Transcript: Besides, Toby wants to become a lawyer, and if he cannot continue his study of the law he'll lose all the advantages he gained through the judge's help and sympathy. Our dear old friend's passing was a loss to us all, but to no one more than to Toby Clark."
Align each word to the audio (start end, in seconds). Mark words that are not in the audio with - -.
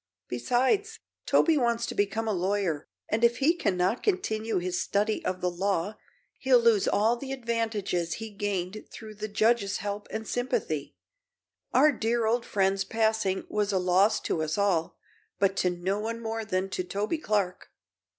Besides, 0.27 0.97
Toby 1.27 1.59
wants 1.59 1.85
to 1.85 1.93
become 1.93 2.27
a 2.27 2.33
lawyer, 2.33 2.87
and 3.09 3.23
if 3.23 3.37
he 3.37 3.53
cannot 3.55 4.01
continue 4.01 4.57
his 4.57 4.81
study 4.81 5.23
of 5.23 5.41
the 5.41 5.49
law 5.51 5.95
he'll 6.39 6.57
lose 6.57 6.87
all 6.87 7.17
the 7.17 7.31
advantages 7.31 8.13
he 8.13 8.31
gained 8.31 8.87
through 8.91 9.13
the 9.13 9.27
judge's 9.27 9.77
help 9.77 10.07
and 10.09 10.27
sympathy. 10.27 10.95
Our 11.71 11.91
dear 11.91 12.25
old 12.25 12.47
friend's 12.47 12.83
passing 12.83 13.45
was 13.47 13.71
a 13.71 13.77
loss 13.77 14.19
to 14.21 14.41
us 14.41 14.57
all, 14.57 14.97
but 15.37 15.55
to 15.57 15.69
no 15.69 15.99
one 15.99 16.19
more 16.19 16.45
than 16.45 16.69
to 16.71 16.83
Toby 16.83 17.19
Clark." 17.19 17.69